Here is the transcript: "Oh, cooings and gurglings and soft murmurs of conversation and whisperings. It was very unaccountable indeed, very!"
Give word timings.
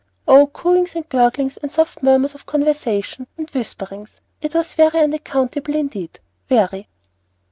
"Oh, 0.27 0.47
cooings 0.47 0.95
and 0.95 1.07
gurglings 1.09 1.57
and 1.57 1.71
soft 1.71 2.01
murmurs 2.01 2.33
of 2.33 2.47
conversation 2.47 3.27
and 3.37 3.47
whisperings. 3.51 4.19
It 4.41 4.55
was 4.55 4.73
very 4.73 4.99
unaccountable 4.99 5.75
indeed, 5.75 6.19
very!" 6.49 6.87